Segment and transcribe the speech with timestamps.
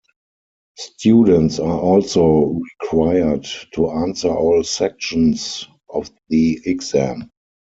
[0.79, 7.29] Students are also required to answer all sections of the exam.